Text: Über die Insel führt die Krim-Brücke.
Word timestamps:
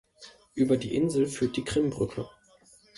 Über 0.55 0.77
die 0.77 0.95
Insel 0.95 1.27
führt 1.27 1.57
die 1.57 1.63
Krim-Brücke. 1.63 2.27